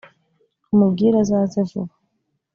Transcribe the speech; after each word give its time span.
umubwire 0.73 1.15
azaze 1.23 1.59
vuba 1.69 1.93